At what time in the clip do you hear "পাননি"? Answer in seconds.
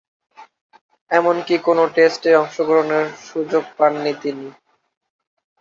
3.77-4.13